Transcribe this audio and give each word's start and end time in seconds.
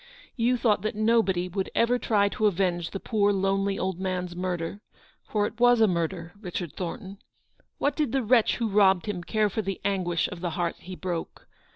You 0.35 0.57
thought 0.57 0.81
that 0.81 0.95
nobody 0.95 1.47
would 1.47 1.69
ever 1.75 1.99
try 1.99 2.27
to 2.29 2.47
avenge 2.47 2.89
the 2.89 2.99
poor, 2.99 3.31
lonely 3.31 3.77
old 3.77 3.99
man's 3.99 4.35
murder— 4.35 4.81
for 5.29 5.45
it 5.45 5.59
was 5.59 5.79
a 5.79 5.85
murder, 5.87 6.33
Richard 6.41 6.73
Thornton! 6.73 7.19
"What 7.77 7.95
did 7.95 8.11
the 8.11 8.23
wretch 8.23 8.55
who 8.55 8.67
robbed 8.67 9.05
him 9.05 9.23
care 9.23 9.47
for 9.47 9.61
the 9.61 9.79
anguish 9.85 10.27
of 10.29 10.39
the 10.41 10.49
heart 10.57 10.77
he 10.79 10.95
broke? 10.95 11.47